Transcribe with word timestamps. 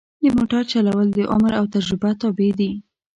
د 0.23 0.25
موټر 0.37 0.63
چلول 0.71 1.07
د 1.13 1.19
عمر 1.33 1.51
او 1.59 1.65
تجربه 1.73 2.09
تابع 2.21 2.49
دي. 2.59 2.71